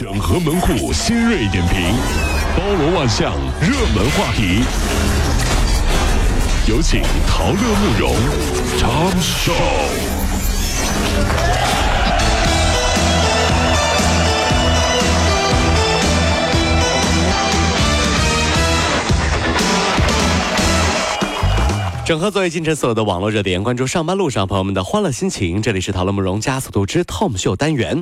[0.00, 1.94] 整合门户新锐点评，
[2.56, 4.64] 包罗万象，热门话题。
[6.66, 8.14] 有请陶乐慕容
[8.78, 9.52] 长寿。
[22.06, 25.60] 整合作为今晨所有的网络热点，关注上班路上朋友们的欢乐心情。
[25.60, 28.00] 这里是陶乐慕容加速度之 Tom 秀单元。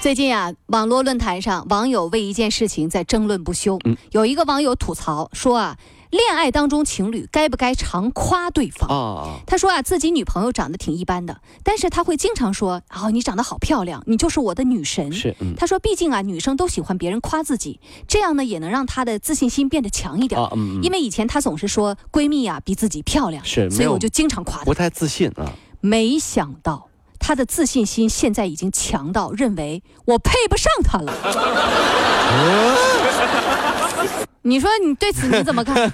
[0.00, 3.80] 最近啊，网络论坛上网友为一件事情在争论不休。
[4.12, 5.76] 有一个网友吐槽说啊。
[6.10, 8.88] 恋爱当中，情侣该不该常夸对方？
[8.88, 20.40] 啊，他说啊，自己女朋友长得挺一般的，但是他会经常说：“哦，你长得好漂亮，你就是我的女神。”是，他说，毕竟啊，女生都喜欢别人夸自己，这样呢，也能让她的自信心变得强一点。
[20.82, 24.64] 因为以前她总是说闺蜜啊比自己漂亮，是，所以我就经常夸她。
[24.64, 25.52] 不太自信啊。
[25.82, 26.87] 没想到
[27.28, 31.12] 她的自信心现在已经强到认为我配不上他了。
[34.40, 35.92] 你说你对此你怎么看？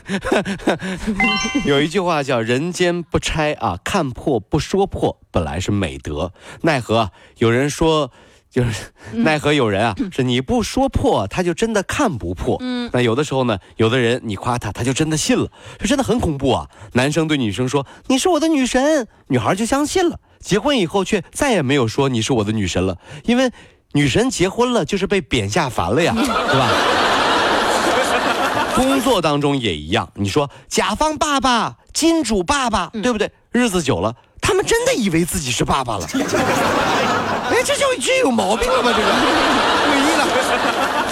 [1.66, 6.32] 有一句话叫“人间不拆啊，看破不说破，本来是美德”。
[6.62, 8.12] 奈何有人说，
[8.54, 12.56] 就是奈何有人啊， 是你不说破，他就真的看不破。
[12.60, 16.68] 嗯，那有的时候呢，有的人你夸他，他就真的信了，这真的很恐怖啊！
[16.92, 23.50] 男生对女生说你是我的女神，女孩就相信了，结婚以后却再也没有说你是我的女神了，因为
[23.90, 26.70] 女神结婚了就是被贬下凡了呀，对吧？
[28.76, 33.32] 工作当中也一样，你说甲方爸爸、金主爸爸，对不对？
[33.50, 36.06] 日子久了，他们真的以为自己是爸爸了。
[37.50, 38.92] 哎，这就这有毛病了吧？
[38.94, 40.26] 这个诡异了。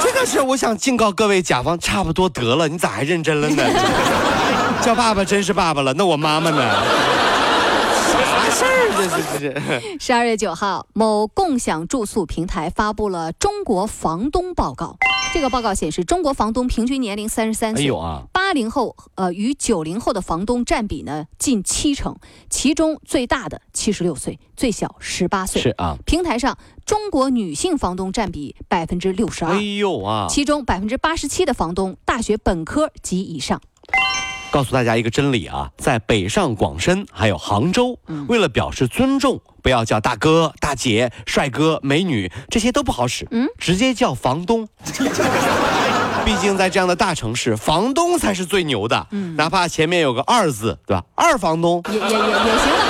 [0.03, 3.63] 这个是我想警告各位甲方，差不多得了，你咋还认真了呢？
[4.83, 6.63] 叫爸爸真是爸爸了，那我妈妈呢？
[8.25, 8.93] 啥事儿？
[8.97, 9.99] 这是这是。
[10.01, 14.97] 十二月九号，某共享住宿平台发布了中国房东报告。
[15.33, 17.91] 这个报告显示，中国房东平均年龄三十三岁，
[18.33, 22.15] 八零后呃与九零后的房东占比呢近七成，
[22.51, 25.63] 其中最大的七十六岁，最小十八岁。
[25.63, 33.59] 是啊，平台上中国女性房东占比百分之六十二，哎呦啊，其中百分之八十七的房东大学本科及以上。
[34.53, 37.99] 告诉大家一个真理啊，在北上广深还有杭州，
[38.29, 44.69] 为了表示尊重，不要叫大哥、大姐、帅哥、美女，这些都不好使，嗯，直接叫房东。
[46.27, 51.03] 毕竟在这样的大城市，房东才是最牛的，嗯，哪怕前面有个二字，对吧？
[51.15, 52.85] 二房东也也也也行了，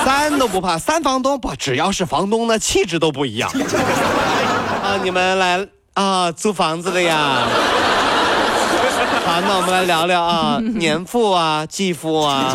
[0.06, 3.50] 三都不怕，三房东不，只要是房东呢，气质都不一样。
[4.82, 7.46] 啊，你们来啊，租房子的呀。
[9.24, 12.54] 好，那我们来聊聊啊， 年付啊，继付啊，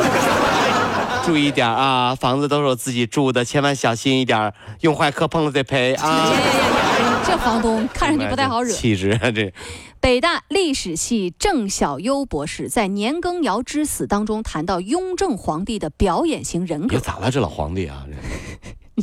[1.26, 6.32] 注意点啊，房子都是我自己住的，千万小心一点，用坏磕碰了得赔啊。
[7.26, 8.74] 这房东看上去不太好惹。
[8.74, 9.54] 气质啊，这。
[10.02, 17.00] 北大历史系郑小优博士在《年羹尧之死》当中谈到雍正皇帝的表演型人格。
[17.00, 18.04] 咋了，这老皇帝啊？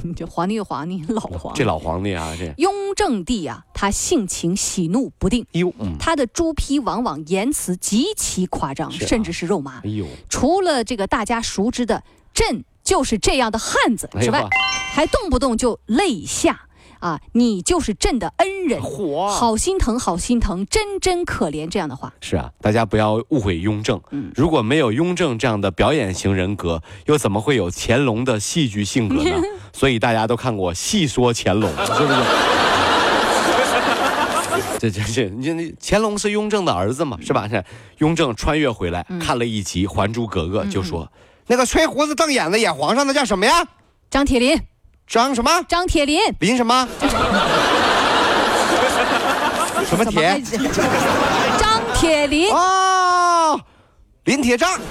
[0.02, 9.80] 你这皇帝又皇帝， 老皇这老皇帝啊，这雍正帝啊，他性情喜怒不定，哟，他的朱批往往言辞极其夸张，甚至是肉麻。
[9.84, 12.02] 哎呦，除了这个大家熟知的
[12.32, 14.48] “朕就是这样的汉子”之外，
[14.92, 16.66] 还动不动就泪下。
[17.00, 21.68] 啊，你就是朕的恩人，好心疼，好心疼，真真可怜。
[21.68, 24.00] 这样的话是啊，大家不要误会雍正。
[24.10, 29.36] 嗯，如果没有雍正这样的表演型人格，又怎么会有乾隆的戏剧性格呢？
[29.72, 32.20] 所以大家都看过《戏说乾隆》， 是不是？
[34.78, 37.48] 这这这，你乾隆是雍正的儿子嘛，是吧？
[37.48, 37.62] 是
[37.98, 41.10] 雍正穿越回来看了一集《还珠格格》，就说
[41.46, 43.66] 那个吹胡子瞪眼的演皇上的叫什么呀？
[44.10, 44.58] 张铁林。
[45.10, 45.50] 张什么？
[45.66, 46.20] 张铁林。
[46.38, 46.86] 林什么？
[49.84, 50.40] 什么铁？
[51.58, 52.48] 张铁林。
[52.52, 53.60] 哦，
[54.26, 54.70] 林铁仗。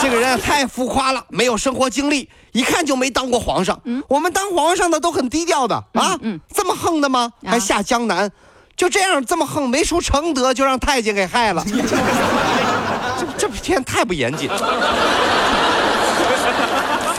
[0.00, 3.78] 这个人太浮夸了，没有生活经历，一看就没当过皇上。
[3.84, 6.16] 嗯，我们当皇上的都很低调的啊。
[6.22, 7.30] 嗯，这么横的吗？
[7.44, 8.30] 还下江南，
[8.74, 11.62] 就这样这么横，没出承德就让太监给害了。
[13.36, 14.48] 这这天太不严谨。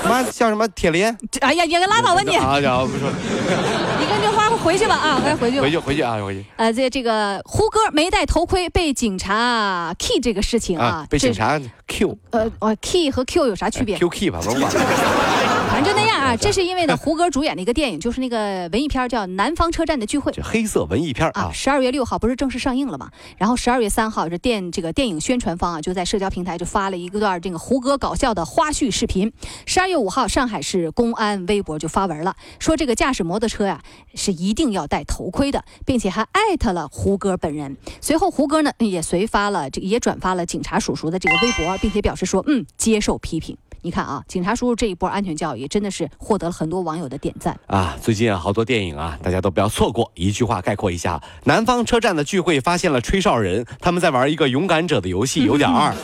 [0.01, 1.05] 什么叫什么铁林？
[1.41, 2.37] 哎呀，也给拉倒吧你！
[2.37, 3.09] 好家伙，不说。
[3.99, 5.59] 你跟这花回去吧啊，该回去。
[5.59, 6.45] 回去回去啊，回去。
[6.55, 12.17] 呃，这这个胡歌没戴头盔被警察 key 这个事情啊，被警察 Q。
[12.31, 14.71] 呃，哦，key 和 Q 有啥区别？Q key 吧，甭管。
[15.77, 16.35] 反正就那样啊。
[16.41, 21.51] 这是因为呢， 胡歌主演的一个电影，就是那个文艺片叫《南方车站的聚会》，这黑色文艺片啊。
[21.53, 23.11] 十二月六号不是正式上映了吗？
[23.37, 29.31] 然后十二月三号，这电这个电影宣传方啊，就在社交平台就发了一个段这个胡歌搞笑的花絮视频。
[29.67, 33.83] 十二月五号，上海市公安微博就发文了，说这个驾驶摩托车呀
[34.15, 37.77] 是一定要戴头盔的，并且还艾特了胡歌本人。
[38.01, 43.55] 随后，胡歌呢也随发了这个也转发了警察叔叔的这个微博，并且表示说，嗯，接受批评。
[43.83, 47.95] 你看啊，警察叔叔这一波安全教育真的是获得了很多网友的点赞啊！
[48.01, 50.09] 最近啊，好多电影啊，大家都不要错过。
[50.15, 55.93] 一句话概括一下：南方车站的聚会发现了吹哨人，他们在玩一个勇敢者的游戏，有点二。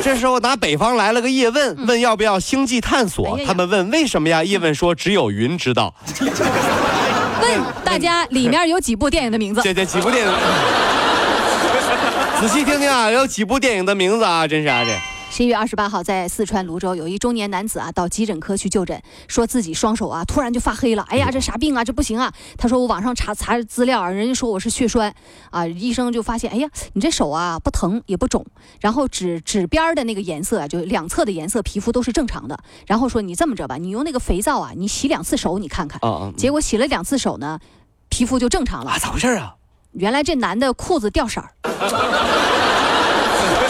[0.00, 3.38] 这时候，拿北方来了个叶问，问要不要星际探索？
[3.44, 4.44] 他们问为什么呀？
[4.44, 5.92] 叶问说只有云知道。
[7.42, 9.60] 问大家里面有几部电影的名字？
[9.62, 10.32] 这这几部电影。
[12.40, 15.17] 仔细听听啊，有几部电影的名字啊，真是啊这。
[15.30, 21.02] 十一月二十八号，在四川泸州，有一中年男子啊，到急诊科去就诊，说自己双手啊突然就发黑了。
[21.08, 21.84] 哎呀，这啥病啊？
[21.84, 22.32] 这不行啊！
[22.56, 25.14] 他说我网上查查资料，人家说我是血栓
[25.50, 25.64] 啊。
[25.66, 28.44] 医生就发现，哎呀，你这手啊不疼也不肿，
[28.80, 32.58] 然后指指边的那个颜色啊，就两侧的颜色皮肤都是正常的。
[32.86, 36.00] 然后说你这么着吧，你用那个肥皂啊，你洗两次手，你看看。
[36.36, 37.60] 结果洗了两次手呢，
[38.08, 38.90] 皮肤就正常了。
[38.90, 39.54] 啊，咋回事啊？
[39.92, 41.52] 原来这男的裤子掉色儿。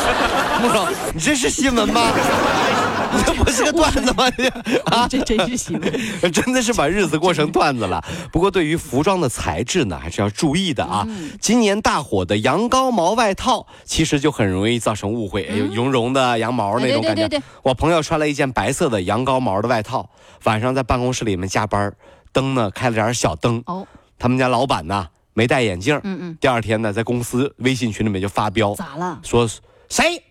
[0.61, 2.11] 木总，你这是新闻吗？
[3.25, 4.25] 这不是个段子吗？
[4.87, 8.05] 啊，这真是新闻，真的是把日子过成段子了。
[8.31, 11.07] 不过对于服装的材质呢，还是要注意的啊。
[11.41, 17.43] 今年大火的羊羔毛外套，其实就很容易造成误会，有绒绒的羊毛那种感觉。
[17.63, 20.11] 我朋友穿了一件白色的羊羔毛的外套，
[20.45, 21.93] 晚上在办公室里面加班，
[22.33, 23.63] 灯呢开了点小灯。
[23.67, 23.87] 哦，
[24.19, 25.09] 他们家老板呢？
[25.33, 26.39] 没戴眼镜，嗯嗯。
[26.41, 29.21] 第二天呢，在公司微信群里面就发飙，咋了？
[29.23, 29.49] 说
[29.89, 30.23] 谁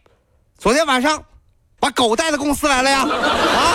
[0.58, 1.22] 昨天晚上
[1.80, 3.00] 把狗带到公司来了呀？
[3.02, 3.74] 啊！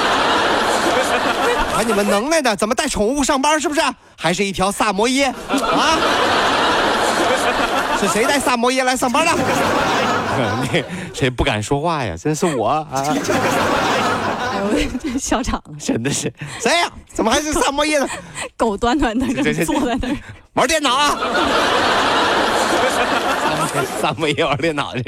[1.74, 3.58] 把你们能耐的，怎么带宠物上班？
[3.60, 3.80] 是不是？
[4.16, 5.26] 还是一条萨摩耶？
[5.48, 5.98] 啊！
[8.00, 9.32] 是谁带萨摩耶来上班的？
[10.36, 10.82] 那
[11.14, 12.16] 谁不敢说话呀？
[12.16, 12.86] 真是我啊！
[12.92, 16.90] 哎呦，校长，真的是谁呀？
[17.12, 18.08] 怎么还是萨摩耶呢？
[18.56, 19.26] 狗端端的
[19.64, 20.16] 坐在那儿。
[20.54, 21.16] 玩电脑啊！
[24.00, 25.02] 三没玩电脑的。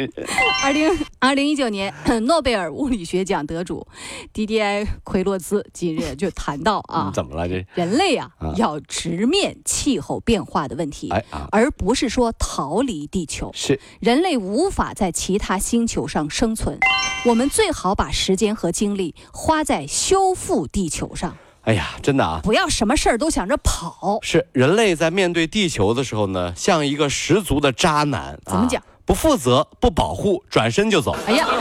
[0.62, 1.93] 二零二零一九年
[2.25, 3.87] 诺贝尔物理学奖得主
[4.32, 7.67] ，D D I 奎洛兹今日就谈到啊，怎么了这？
[7.75, 11.12] 人类啊，要直面气候变化的问题，
[11.50, 13.50] 而不是说逃离地球。
[13.55, 16.79] 是人类无法在其他星球上生存，
[17.26, 21.37] 我们最好把时间和精力花在修复地球上。
[21.64, 22.40] 哎呀，真的啊！
[22.43, 24.19] 不要什么事儿都想着跑。
[24.22, 28.38] 是人类在面对地球的时候呢，像一个十足的渣男。
[28.44, 28.82] 怎么讲？
[29.06, 31.16] 不负责，不保护，转身就走。
[31.26, 31.46] 哎呀！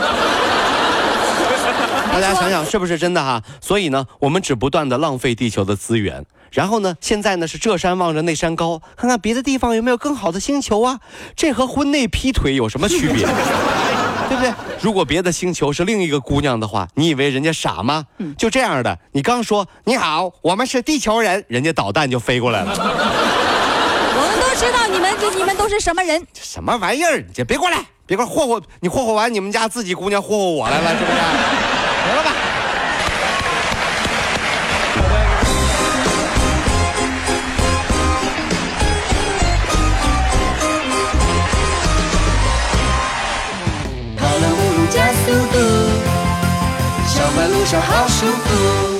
[2.12, 3.42] 大家想想是不是真的哈？
[3.60, 6.24] 所以呢，我们只不断的浪费地球的资源。
[6.52, 11.00] 然后呢，现在呢是这山望着那山高，看看别的地方有没有更好的星球啊？
[11.34, 13.26] 这和婚内劈腿有什么区别？
[14.34, 14.76] 对不对？
[14.80, 18.04] 如果别的星球是另一个姑娘的话，你以为人家傻吗？
[18.36, 22.72] 就这样的，你刚说你好，我们是地球人，人家导弹就飞过来了。
[24.16, 26.26] 我们都知道你们，你们都是什么人？
[26.34, 27.24] 什么玩意儿？
[27.36, 31.16] 你别过来，别过来霍霍，你霍霍完你们家自己姑娘霍霍我来了，是不是？
[32.08, 32.32] 得了吧。
[47.64, 48.93] 感受好舒服。